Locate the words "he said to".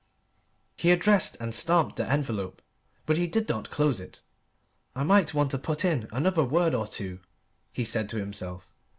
7.71-8.17